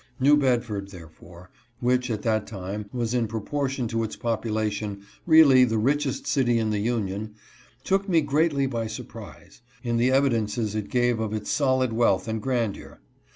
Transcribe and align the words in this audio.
New 0.19 0.35
Bedford, 0.35 0.89
therefore, 0.89 1.51
which 1.79 2.09
at 2.09 2.23
that 2.23 2.47
time 2.47 2.89
was 2.91 3.13
in 3.13 3.27
proportion 3.27 3.87
to 3.87 4.01
its 4.03 4.15
population, 4.15 5.03
really 5.27 5.63
the 5.63 5.77
richest 5.77 6.25
city 6.25 6.57
in 6.57 6.71
the 6.71 6.79
Union, 6.79 7.35
took 7.83 8.09
me 8.09 8.19
greatly 8.21 8.65
by 8.65 8.87
surprise, 8.87 9.61
in 9.83 9.97
the 9.97 10.09
evi 10.09 10.31
dences 10.31 10.73
it 10.73 10.89
gave 10.89 11.19
of 11.19 11.33
its 11.35 11.51
solid 11.51 11.93
wealth 11.93 12.27
and 12.27 12.41
grandeur. 12.41 12.99